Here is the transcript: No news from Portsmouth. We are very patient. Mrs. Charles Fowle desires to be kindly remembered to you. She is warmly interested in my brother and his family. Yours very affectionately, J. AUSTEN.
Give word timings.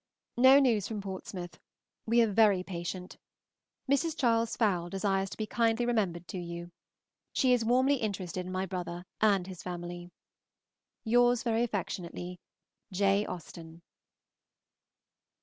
No 0.37 0.57
news 0.59 0.87
from 0.87 0.99
Portsmouth. 0.99 1.59
We 2.07 2.23
are 2.23 2.31
very 2.33 2.63
patient. 2.63 3.19
Mrs. 3.87 4.17
Charles 4.17 4.57
Fowle 4.57 4.89
desires 4.89 5.29
to 5.29 5.37
be 5.37 5.45
kindly 5.45 5.85
remembered 5.85 6.27
to 6.29 6.39
you. 6.39 6.71
She 7.33 7.53
is 7.53 7.63
warmly 7.63 7.97
interested 7.97 8.47
in 8.47 8.51
my 8.51 8.65
brother 8.65 9.05
and 9.21 9.45
his 9.45 9.61
family. 9.61 10.09
Yours 11.03 11.43
very 11.43 11.61
affectionately, 11.61 12.39
J. 12.91 13.27
AUSTEN. 13.27 13.83